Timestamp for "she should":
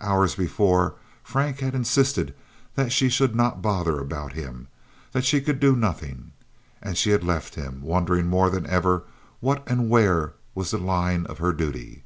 2.92-3.34